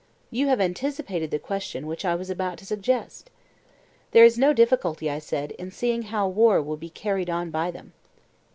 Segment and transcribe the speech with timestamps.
[0.31, 3.29] You have anticipated the question which I was about to suggest.
[4.13, 7.69] There is no difficulty, I said, in seeing how war will be carried on by
[7.69, 7.93] them.